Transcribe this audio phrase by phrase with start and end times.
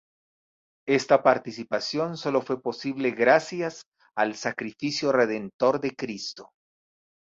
[0.87, 3.83] Esta participación solo fue posible gracias
[4.15, 6.49] al sacrificio redentor de Cristo.